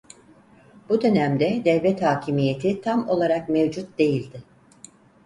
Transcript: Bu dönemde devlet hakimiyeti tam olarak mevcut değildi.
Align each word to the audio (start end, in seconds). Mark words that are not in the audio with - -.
Bu 0.89 1.01
dönemde 1.01 1.61
devlet 1.65 2.01
hakimiyeti 2.03 2.81
tam 2.81 3.09
olarak 3.09 3.49
mevcut 3.49 3.99
değildi. 3.99 4.43